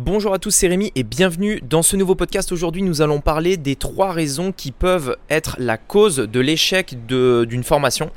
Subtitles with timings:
[0.00, 2.52] Bonjour à tous, c'est Rémi et bienvenue dans ce nouveau podcast.
[2.52, 7.64] Aujourd'hui, nous allons parler des trois raisons qui peuvent être la cause de l'échec d'une
[7.64, 8.12] formation.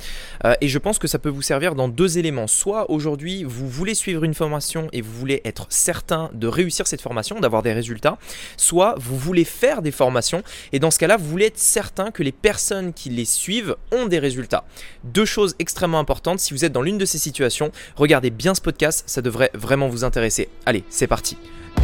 [0.46, 2.46] Euh, et je pense que ça peut vous servir dans deux éléments.
[2.46, 7.02] Soit aujourd'hui, vous voulez suivre une formation et vous voulez être certain de réussir cette
[7.02, 8.20] formation, d'avoir des résultats.
[8.57, 10.43] Soit vous voulez faire des formations
[10.73, 14.05] et dans ce cas-là, vous voulez être certain que les personnes qui les suivent ont
[14.05, 14.66] des résultats.
[15.04, 16.41] Deux choses extrêmement importantes.
[16.41, 19.88] Si vous êtes dans l'une de ces situations, regardez bien ce podcast, ça devrait vraiment
[19.88, 20.48] vous intéresser.
[20.68, 21.38] Allez, c'est parti.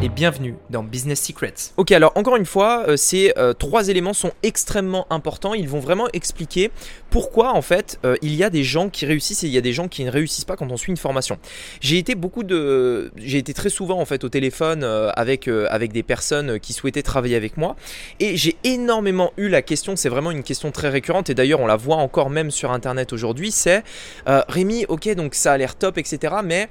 [0.00, 1.54] et bienvenue dans Business Secrets.
[1.76, 5.54] Ok, alors encore une fois, euh, ces euh, trois éléments sont extrêmement importants.
[5.54, 6.70] Ils vont vraiment expliquer
[7.10, 9.60] pourquoi en fait euh, il y a des gens qui réussissent et il y a
[9.60, 11.38] des gens qui ne réussissent pas quand on suit une formation.
[11.80, 16.02] J'ai été beaucoup de, j'ai été très souvent en fait au téléphone avec avec des
[16.02, 17.74] personnes qui souhaitaient travailler avec moi
[18.20, 19.96] et j'ai énormément eu la question.
[19.96, 23.12] C'est vraiment une question très récurrente et d'ailleurs on la voit encore même sur internet
[23.12, 23.50] aujourd'hui.
[23.50, 23.82] C'est
[24.26, 26.36] Rémi, ok donc ça a l'air top etc.
[26.44, 26.68] Mais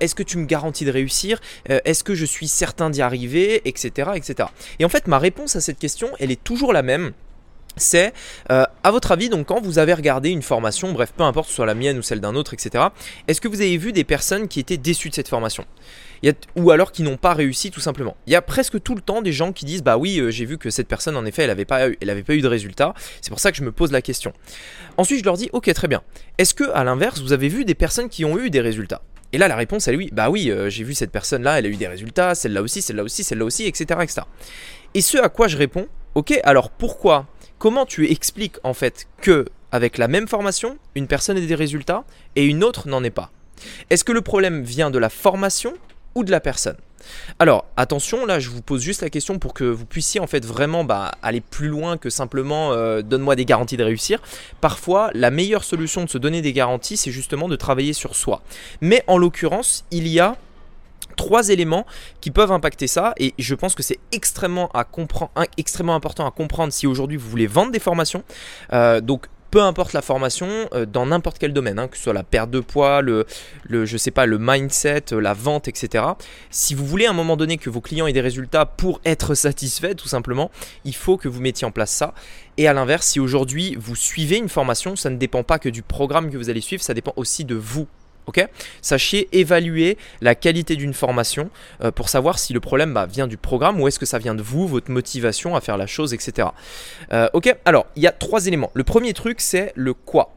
[0.00, 1.40] est-ce que tu me garantis de réussir?
[1.68, 4.48] Est-ce que je suis certain d'y arriver, etc., etc.
[4.78, 7.12] Et en fait, ma réponse à cette question, elle est toujours la même
[7.78, 8.12] c'est,
[8.50, 11.66] euh, à votre avis, donc quand vous avez regardé une formation, bref, peu importe, soit
[11.66, 12.86] la mienne ou celle d'un autre, etc.,
[13.28, 15.64] est-ce que vous avez vu des personnes qui étaient déçues de cette formation?
[16.56, 19.22] Ou alors qui n'ont pas réussi tout simplement Il y a presque tout le temps
[19.22, 21.50] des gens qui disent, bah oui, euh, j'ai vu que cette personne, en effet, elle
[21.50, 24.32] n'avait pas, pas eu de résultat, c'est pour ça que je me pose la question.
[24.96, 26.02] Ensuite, je leur dis, ok, très bien.
[26.38, 29.02] Est-ce que, à l'inverse, vous avez vu des personnes qui ont eu des résultats?
[29.32, 30.10] Et là, la réponse, elle oui.
[30.12, 33.02] Bah oui, euh, j'ai vu cette personne-là, elle a eu des résultats, celle-là aussi, celle-là
[33.02, 34.22] aussi, celle-là aussi, etc., etc.
[34.94, 37.26] Et ce à quoi je réponds, ok, alors pourquoi
[37.58, 42.04] Comment tu expliques en fait que avec la même formation, une personne ait des résultats
[42.36, 43.32] et une autre n'en ait pas?
[43.90, 45.74] Est-ce que le problème vient de la formation
[46.14, 46.76] ou de la personne
[47.38, 50.44] alors attention, là je vous pose juste la question pour que vous puissiez en fait
[50.44, 54.20] vraiment bah, aller plus loin que simplement euh, donne-moi des garanties de réussir.
[54.60, 58.42] Parfois la meilleure solution de se donner des garanties c'est justement de travailler sur soi.
[58.80, 60.36] Mais en l'occurrence il y a
[61.16, 61.86] trois éléments
[62.20, 67.16] qui peuvent impacter ça et je pense que c'est extrêmement, important à comprendre si aujourd'hui
[67.16, 68.22] vous voulez vendre des formations.
[68.72, 72.12] Euh, donc peu importe la formation, euh, dans n'importe quel domaine, hein, que ce soit
[72.12, 73.26] la perte de poids, le,
[73.64, 76.04] le, je sais pas, le mindset, euh, la vente, etc.
[76.50, 79.34] Si vous voulez à un moment donné que vos clients aient des résultats pour être
[79.34, 80.50] satisfaits, tout simplement,
[80.84, 82.14] il faut que vous mettiez en place ça.
[82.56, 85.82] Et à l'inverse, si aujourd'hui vous suivez une formation, ça ne dépend pas que du
[85.82, 87.86] programme que vous allez suivre, ça dépend aussi de vous
[88.82, 91.50] Sachez évaluer la qualité d'une formation
[91.82, 94.34] euh, pour savoir si le problème bah, vient du programme ou est-ce que ça vient
[94.34, 96.48] de vous, votre motivation à faire la chose, etc.
[97.12, 98.70] Euh, ok, alors il y a trois éléments.
[98.74, 100.32] Le premier truc, c'est le quoi.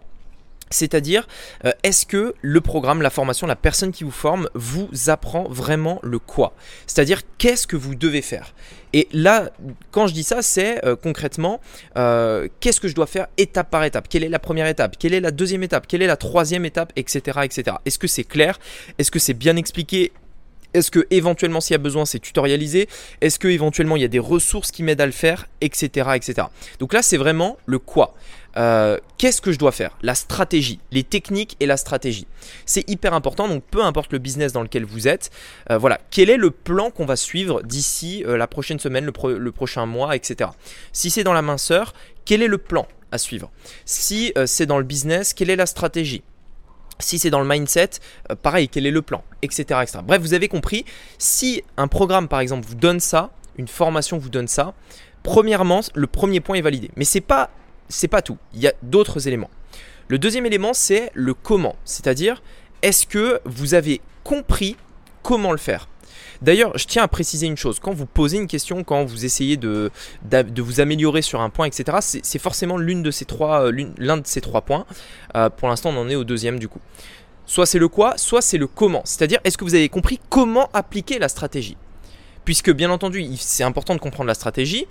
[0.71, 1.27] C'est-à-dire,
[1.65, 5.99] euh, est-ce que le programme, la formation, la personne qui vous forme vous apprend vraiment
[6.01, 6.53] le quoi?
[6.87, 8.53] C'est-à-dire, qu'est-ce que vous devez faire?
[8.93, 9.51] Et là,
[9.91, 11.61] quand je dis ça, c'est euh, concrètement,
[11.97, 14.07] euh, qu'est-ce que je dois faire étape par étape?
[14.09, 14.95] Quelle est la première étape?
[14.99, 15.87] Quelle est la deuxième étape?
[15.87, 16.91] Quelle est la troisième étape?
[16.95, 17.21] Etc.
[17.43, 17.77] etc.
[17.85, 18.59] Est-ce que c'est clair?
[18.97, 20.11] Est-ce que c'est bien expliqué?
[20.73, 22.87] Est-ce que éventuellement s'il y a besoin c'est tutorialisé?
[23.19, 25.47] Est-ce que éventuellement il y a des ressources qui m'aident à le faire?
[25.59, 25.89] Etc.
[26.15, 26.47] etc.
[26.79, 28.15] Donc là c'est vraiment le quoi.
[28.57, 29.97] Euh, qu'est-ce que je dois faire?
[30.01, 32.27] La stratégie, les techniques et la stratégie.
[32.65, 35.31] C'est hyper important, donc peu importe le business dans lequel vous êtes,
[35.69, 39.51] euh, voilà, quel est le plan qu'on va suivre d'ici euh, la prochaine semaine, le,
[39.51, 40.49] prochain mois, etc.
[40.91, 41.93] Si c'est dans la minceur,
[42.25, 43.51] quel est le plan à suivre?
[43.85, 46.23] Si c'est dans le business, quelle est la stratégie?
[46.99, 47.89] Si c'est dans le mindset,
[48.41, 49.99] pareil, quel est le plan, etc., etc.
[50.03, 50.85] Bref, vous avez compris,
[51.17, 54.73] si un programme par exemple vous donne ça, une formation vous donne ça,
[55.23, 56.91] premièrement, le premier point est validé.
[56.95, 57.49] Mais c'est pas
[57.91, 58.37] c'est pas tout.
[58.53, 59.49] Il y a d'autres éléments.
[60.07, 61.75] Le deuxième élément, c'est le comment.
[61.85, 62.41] C'est-à-dire,
[62.81, 64.75] est-ce que vous avez compris
[65.23, 65.87] comment le faire?
[66.41, 67.79] D'ailleurs, je tiens à préciser une chose.
[67.79, 69.91] Quand vous posez une question, quand vous essayez de,
[70.57, 74.25] vous améliorer sur un point, etc., c'est forcément l'une de ces trois, euh, l'un de
[74.25, 74.85] ces trois points.
[75.35, 76.79] Euh, pour l'instant, on en est au deuxième du coup.
[77.45, 79.01] Soit c'est le quoi, soit c'est le comment.
[79.05, 81.77] C'est-à-dire, est-ce que vous avez compris comment appliquer la stratégie?
[82.43, 84.87] Puisque bien entendu, c'est important de comprendre la stratégie,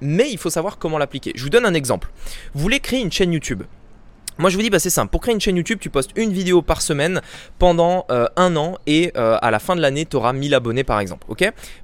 [0.00, 1.32] mais il faut savoir comment l'appliquer.
[1.34, 2.10] Je vous donne un exemple.
[2.54, 3.62] Vous voulez créer une chaîne YouTube.
[4.40, 6.32] Moi je vous dis bah c'est simple, pour créer une chaîne YouTube tu postes une
[6.32, 7.22] vidéo par semaine
[7.58, 10.84] pendant euh, un an et euh, à la fin de l'année tu auras 1000 abonnés
[10.84, 11.26] par exemple.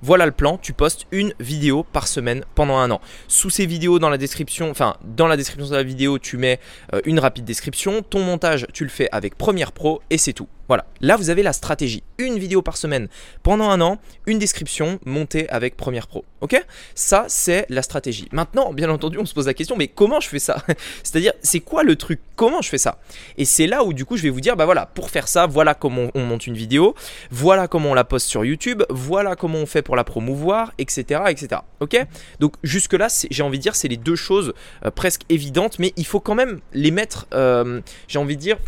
[0.03, 3.01] Voilà le plan, tu postes une vidéo par semaine pendant un an.
[3.27, 6.61] Sous ces vidéos dans la description, enfin dans la description de la vidéo tu mets
[6.95, 10.47] euh, une rapide description, ton montage tu le fais avec Premiere Pro et c'est tout.
[10.69, 12.03] Voilà, là vous avez la stratégie.
[12.19, 13.09] Une vidéo par semaine
[13.43, 16.25] pendant un an, une description montée avec Premiere Pro.
[16.41, 16.63] Ok?
[16.95, 18.29] Ça, c'est la stratégie.
[18.33, 20.63] Maintenant, bien entendu, on se pose la question, mais comment je fais ça?
[21.03, 22.21] C'est-à-dire, c'est quoi le truc?
[22.37, 22.99] Comment je fais ça?
[23.39, 25.47] Et c'est là où du coup je vais vous dire, bah voilà, pour faire ça,
[25.47, 26.95] voilà comment on monte une vidéo,
[27.31, 31.23] voilà comment on la poste sur YouTube, voilà comment on fait pour la promouvoir, etc.
[31.29, 31.63] etc.
[31.81, 31.97] Ok?
[32.41, 36.07] Donc jusque-là, j'ai envie de dire, c'est les deux choses euh, presque évidentes, mais il
[36.07, 38.59] faut quand même les mettre, euh, j'ai envie de dire,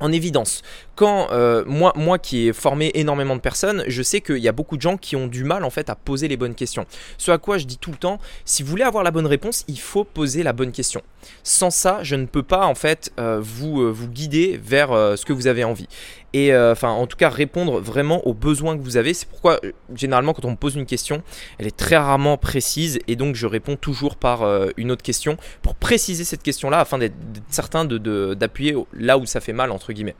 [0.00, 0.62] en évidence.
[0.94, 4.52] Quand euh, moi, moi qui ai formé énormément de personnes, je sais qu'il y a
[4.52, 6.86] beaucoup de gens qui ont du mal en fait à poser les bonnes questions.
[7.18, 9.64] Ce à quoi je dis tout le temps, si vous voulez avoir la bonne réponse,
[9.68, 11.02] il faut poser la bonne question.
[11.42, 15.32] Sans ça, je ne peux pas en fait euh, euh, vous guider vers ce que
[15.32, 15.88] vous avez envie.
[16.34, 19.14] Et enfin, en tout cas, répondre vraiment aux besoins que vous avez.
[19.14, 19.60] C'est pourquoi
[19.94, 21.22] généralement quand on me pose une question,
[21.58, 24.46] elle est très rarement précise et donc je réponds toujours par
[24.76, 27.14] une autre question pour préciser cette question-là afin d'être
[27.48, 30.16] certain d'appuyer là où ça fait mal entre guillemets.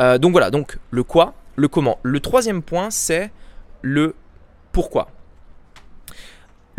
[0.00, 1.98] Euh, donc voilà, donc le quoi, le comment.
[2.02, 3.30] Le troisième point, c'est
[3.82, 4.14] le
[4.72, 5.08] pourquoi.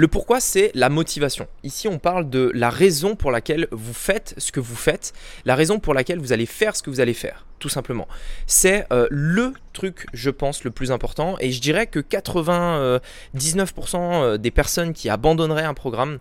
[0.01, 1.48] Le pourquoi, c'est la motivation.
[1.62, 5.13] Ici, on parle de la raison pour laquelle vous faites ce que vous faites,
[5.45, 8.07] la raison pour laquelle vous allez faire ce que vous allez faire, tout simplement.
[8.48, 11.36] C'est euh, le truc, je pense, le plus important.
[11.39, 13.00] Et je dirais que 99%
[13.36, 16.18] euh, des personnes qui abandonneraient un programme,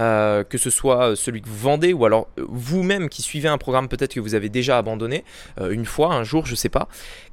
[0.00, 3.86] euh, que ce soit celui que vous vendez ou alors vous-même qui suivez un programme
[3.86, 5.22] peut-être que vous avez déjà abandonné
[5.70, 6.88] une fois, un jour, je sais pas,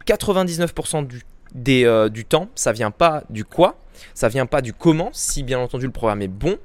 [0.06, 1.24] 99% du,
[1.54, 3.78] du temps, ça vient pas du quoi,
[4.14, 6.58] ça vient pas du comment, si bien entendu le programme est bon,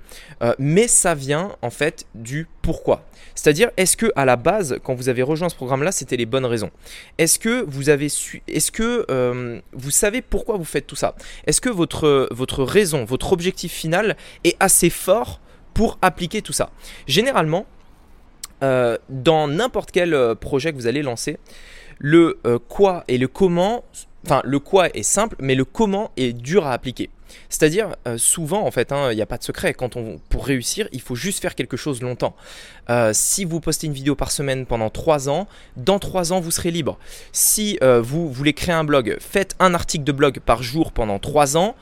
[0.43, 3.05] euh, mais ça vient en fait du pourquoi.
[3.35, 6.45] C'est-à-dire, est-ce que à la base, quand vous avez rejoint ce programme-là, c'était les bonnes
[6.45, 6.71] raisons?
[7.19, 11.15] Est-ce que vous avez su, est-ce que euh, vous savez pourquoi vous faites tout ça?
[11.47, 15.41] Est-ce que votre votre raison, votre objectif final est assez fort
[15.75, 16.71] pour appliquer tout ça?
[17.07, 17.67] Généralement,
[18.63, 21.39] euh, dans n'importe quel projet que vous allez lancer,
[21.99, 22.39] le
[22.69, 23.85] quoi et le comment,
[24.25, 27.11] enfin le quoi est simple, mais le comment est dur à appliquer.
[27.49, 29.75] C'est-à-dire, euh, souvent, en fait, hein, il n'y a pas de secret.
[29.75, 32.35] Quand on, pour réussir, il faut juste faire quelque chose longtemps.
[32.91, 35.47] Euh, si vous postez une vidéo par semaine pendant 3 ans,
[35.77, 36.99] dans 3 ans, vous serez libre.
[37.33, 41.19] Si euh, vous voulez créer un blog, faites un article de blog par jour pendant
[41.19, 41.75] 3 ans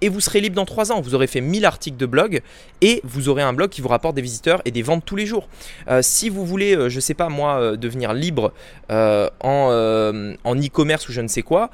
[0.00, 1.00] et vous serez libre dans 3 ans.
[1.00, 2.42] Vous aurez fait 1000 articles de blog
[2.80, 5.26] et vous aurez un blog qui vous rapporte des visiteurs et des ventes tous les
[5.26, 5.48] jours.
[5.88, 8.52] Euh, si vous voulez, je euh, je sais pas moi, euh, devenir libre
[8.88, 11.70] en, en e-commerce ou je ne sais quoi,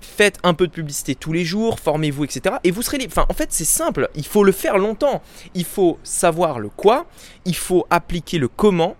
[0.00, 2.56] faites un peu de publicité tous les jours, formez-vous, etc.
[2.64, 3.12] Et vous serez libre.
[3.16, 4.10] Enfin, en fait, c'est simple.
[4.16, 5.22] Il faut le faire longtemps.
[5.54, 7.06] Il faut savoir le quoi,
[7.44, 8.96] il faut appliquer le comment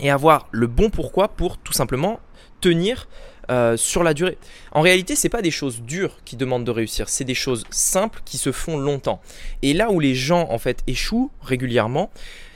[0.00, 2.20] et avoir le bon pourquoi pour tout simplement
[2.60, 3.06] tenir
[3.50, 4.38] euh, sur la durée.
[4.72, 8.22] En réalité, c'est pas des choses dures qui demandent de réussir, c'est des choses simples
[8.24, 9.20] qui se font longtemps.
[9.62, 12.10] Et là où les gens en fait échouent régulièrement,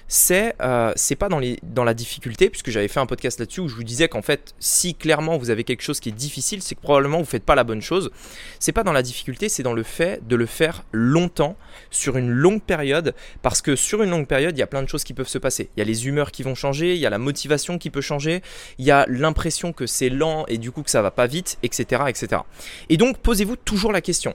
[0.09, 3.75] c'est euh, c'est pas dans, la difficulté, puisque j'avais fait un podcast là-dessus où je
[3.75, 6.81] vous disais qu'en fait, si clairement vous avez quelque chose qui est difficile, c'est que
[6.81, 8.11] probablement vous faites pas la bonne chose.
[8.59, 11.57] C'est pas dans la difficulté, c'est dans le fait de le faire longtemps,
[11.91, 14.89] sur une longue période, parce que sur une longue période, il y a plein de
[14.89, 15.71] choses qui peuvent se passer.
[15.77, 18.01] Il y a les humeurs qui vont changer, il y a la motivation qui peut
[18.01, 18.43] changer,
[18.79, 21.59] il y a l'impression que c'est lent et du coup que ça va pas vite,
[21.63, 22.03] etc.
[22.09, 22.43] etc.
[22.89, 24.35] Et donc, posez-vous toujours la question.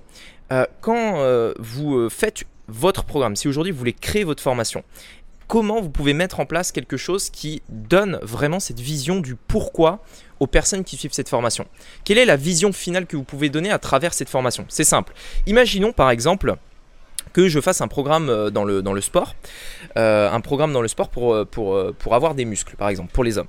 [0.51, 4.83] Euh, quand euh, vous faites votre programme, si aujourd'hui vous voulez créer votre formation
[5.49, 9.99] comment vous pouvez mettre en place quelque chose qui donne vraiment cette vision du pourquoi
[10.39, 11.65] aux personnes qui suivent cette formation.
[12.05, 14.65] Quelle est la vision finale que vous pouvez donner à travers cette formation?
[14.69, 15.11] C'est simple.
[15.47, 16.55] Imaginons par exemple
[17.33, 19.35] que je fasse un programme euh, dans le, sport,
[19.97, 23.23] euh, un programme dans le sport pour, euh, pour, avoir des muscles, par exemple, pour
[23.23, 23.47] les hommes.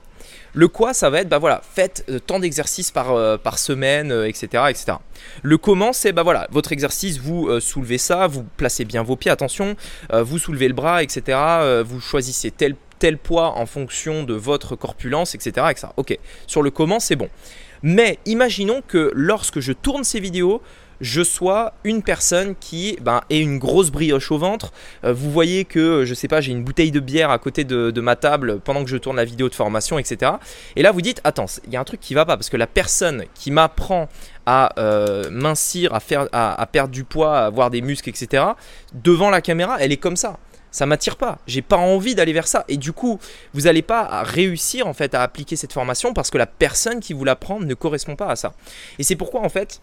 [0.52, 4.98] Le quoi, ça va être, bah voilà, faites tant d'exercices par, par semaine, etc., etc.
[5.42, 9.30] Le comment, c'est, bah voilà, votre exercice, vous soulevez ça, vous placez bien vos pieds,
[9.30, 9.76] attention,
[10.12, 11.38] vous soulevez le bras, etc.,
[11.84, 15.86] vous choisissez tel, tel poids en fonction de votre corpulence, etc., etc.
[15.96, 16.18] Ok,
[16.48, 17.28] sur le comment, c'est bon.
[17.82, 20.62] Mais imaginons que lorsque je tourne ces vidéos,
[21.00, 24.72] je sois une personne qui ben, ait une grosse brioche au ventre.
[25.04, 28.00] Euh, vous voyez que, je sais pas, j'ai une bouteille de bière à côté de,
[28.00, 30.32] ma table pendant que je tourne la vidéo de formation, etc.
[30.76, 32.56] Et là, vous dites, attends, il y a un truc qui va pas parce que
[32.56, 34.08] la personne qui m'apprend
[34.46, 38.44] à euh, mincir, à, faire, à, perdre du poids, à avoir des muscles, etc.,
[38.94, 40.38] devant la caméra, elle est comme ça
[40.70, 41.38] ça m'attire pas.
[41.46, 42.64] J'ai pas envie d'aller vers ça.
[42.68, 43.18] Et du coup,
[43.54, 47.12] vous n'allez pas réussir en fait à appliquer cette formation parce que la personne qui
[47.12, 48.52] vous l'apprend ne correspond pas à ça.
[48.98, 49.80] Et c'est pourquoi en fait,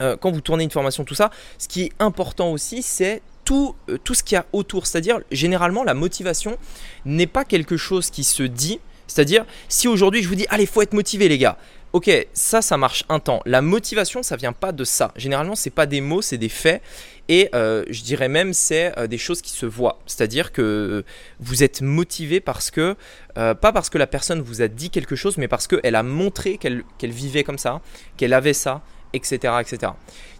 [0.00, 3.74] euh, quand vous tournez une formation, tout ça, ce qui est important aussi, c'est tout,
[3.88, 4.86] euh, tout ce qu'il y a autour.
[4.86, 6.56] C'est-à-dire, généralement, la motivation
[7.04, 8.80] n'est pas quelque chose qui se dit.
[9.06, 11.58] C'est-à-dire, si aujourd'hui je vous dis, allez, faut être motivé, les gars,
[11.92, 13.40] Ok, ça, ça marche un temps.
[13.46, 15.12] La motivation, ça vient pas de ça.
[15.14, 16.82] Généralement, c'est pas des mots, c'est des faits.
[17.28, 20.00] Et euh, je dirais même c'est des choses qui se voient.
[20.06, 21.04] C'est-à-dire que
[21.38, 22.96] vous êtes motivé parce que,
[23.36, 26.58] pas parce que la personne vous a dit quelque chose, mais parce qu'elle a montré
[26.58, 27.80] qu'elle vivait comme ça,
[28.16, 28.82] qu'elle avait ça,
[29.14, 29.54] etc.
[29.60, 29.92] etc.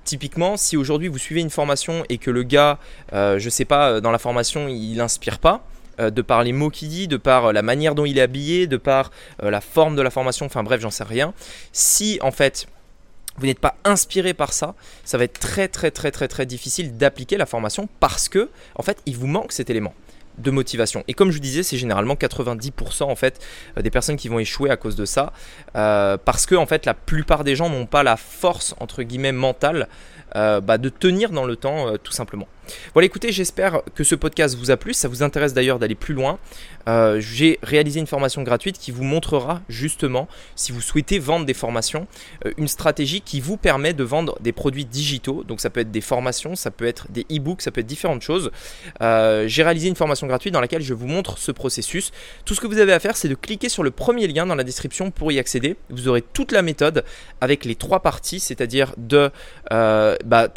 [0.04, 2.78] Typiquement, si aujourd'hui vous suivez une formation et que le gars,
[3.12, 5.64] je sais pas, dans la formation, il n'inspire pas,
[5.98, 8.76] de par les mots qu'il dit, de par la manière dont il est habillé, de
[8.76, 11.32] par la forme de la formation, enfin bref, j'en sais rien.
[11.72, 12.66] Si en fait
[13.36, 16.96] vous n'êtes pas inspiré par ça, ça va être très très très très très difficile
[16.96, 19.94] d'appliquer la formation parce que en fait il vous manque cet élément
[20.38, 21.04] de motivation.
[21.08, 23.44] Et comme je vous disais, c'est généralement 90% en fait
[23.76, 25.32] euh, des personnes qui vont échouer à cause de ça,
[25.76, 29.32] euh, parce que en fait la plupart des gens n'ont pas la force entre guillemets
[29.32, 29.88] mentale
[30.36, 32.48] euh, bah, de tenir dans le temps tout simplement.
[32.92, 34.94] Voilà, écoutez, j'espère que ce podcast vous a plu.
[34.94, 36.38] Ça vous intéresse d'ailleurs d'aller plus loin.
[36.88, 41.54] Euh, j'ai réalisé une formation gratuite qui vous montrera justement, si vous souhaitez vendre des
[41.54, 42.06] formations,
[42.44, 45.44] euh, une stratégie qui vous permet de vendre des produits digitaux.
[45.44, 48.22] Donc ça peut être des formations, ça peut être des e-books, ça peut être différentes
[48.22, 48.50] choses.
[49.00, 52.12] Euh, j'ai réalisé une formation gratuite dans laquelle je vous montre ce processus.
[52.44, 54.54] Tout ce que vous avez à faire, c'est de cliquer sur le premier lien dans
[54.54, 55.76] la description pour y accéder.
[55.90, 57.04] Vous aurez toute la méthode
[57.40, 59.30] avec les trois parties, c'est-à-dire de
[59.70, 60.48] bah,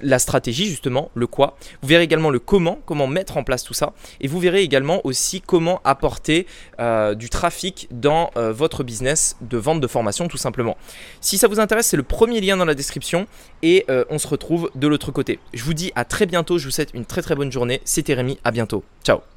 [0.00, 1.56] la stratégie justement, le quoi.
[1.82, 3.92] Vous verrez également le comment, comment mettre en place tout ça.
[4.20, 6.46] Et vous verrez également aussi comment apporter
[6.80, 10.76] euh, du trafic dans euh, votre business de vente de formation tout simplement.
[11.20, 13.26] Si ça vous intéresse, c'est le premier lien dans la description
[13.62, 15.38] et euh, on se retrouve de l'autre côté.
[15.52, 17.80] Je vous dis à très bientôt, je vous souhaite une très très bonne journée.
[17.84, 18.84] C'était Rémi, à bientôt.
[19.04, 19.33] Ciao